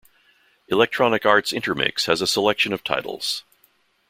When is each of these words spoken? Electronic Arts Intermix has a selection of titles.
Electronic 0.67 1.27
Arts 1.27 1.53
Intermix 1.53 2.07
has 2.07 2.21
a 2.23 2.25
selection 2.25 2.73
of 2.73 2.83
titles. 2.83 3.43